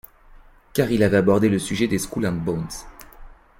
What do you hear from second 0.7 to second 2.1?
Car il avait abordé le sujet des